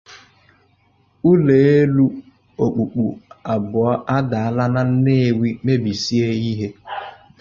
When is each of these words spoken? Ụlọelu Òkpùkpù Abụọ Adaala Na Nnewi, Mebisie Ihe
Ụlọelu 1.29 2.05
Òkpùkpù 2.63 3.03
Abụọ 3.51 3.89
Adaala 4.15 4.65
Na 4.75 4.81
Nnewi, 4.89 5.49
Mebisie 5.65 6.29
Ihe 6.49 6.67